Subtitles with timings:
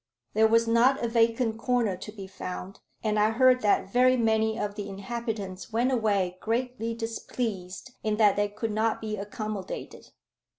[0.33, 4.57] There was not a vacant corner to be found; and I heard that very many
[4.59, 10.09] of the inhabitants went away greatly displeased in that they could not be accommodated.